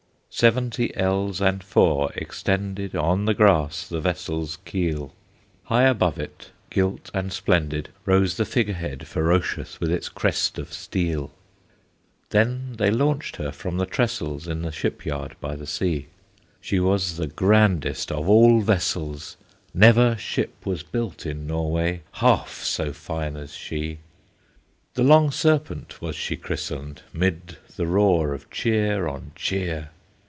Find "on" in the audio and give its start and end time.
2.95-3.25, 29.09-29.33